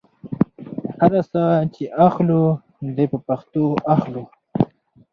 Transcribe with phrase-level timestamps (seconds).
[1.01, 2.41] هر ساه چې اخلو
[2.95, 3.63] دې په پښتو
[3.93, 4.23] اخلو.